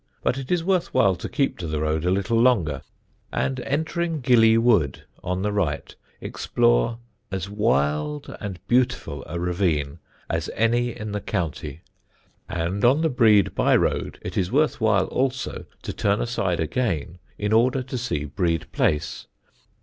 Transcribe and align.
But 0.23 0.39
it 0.39 0.51
is 0.51 0.63
worth 0.63 0.95
while 0.95 1.15
to 1.15 1.29
keep 1.29 1.59
to 1.59 1.67
the 1.67 1.79
road 1.79 2.05
a 2.05 2.09
little 2.09 2.41
longer, 2.41 2.81
and 3.31 3.59
entering 3.59 4.21
Gilly 4.21 4.57
Wood 4.57 5.03
(on 5.23 5.43
the 5.43 5.51
right) 5.51 5.95
explore 6.19 6.97
as 7.31 7.51
wild 7.51 8.35
and 8.39 8.57
beautiful 8.67 9.23
a 9.27 9.39
ravine 9.39 9.99
as 10.27 10.49
any 10.55 10.89
in 10.97 11.11
the 11.11 11.21
county. 11.21 11.81
And, 12.49 12.83
on 12.83 13.01
the 13.01 13.09
Brede 13.09 13.53
by 13.53 13.75
road, 13.75 14.17
it 14.23 14.37
is 14.37 14.51
worth 14.51 14.81
while 14.81 15.05
also 15.05 15.65
to 15.83 15.93
turn 15.93 16.19
aside 16.19 16.59
again 16.59 17.19
in 17.37 17.53
order 17.53 17.83
to 17.83 17.95
see 17.95 18.25
Brede 18.25 18.71
Place. 18.71 19.27